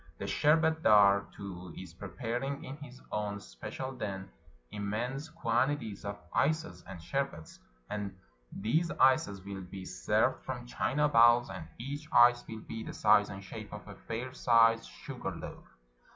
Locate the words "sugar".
14.89-15.35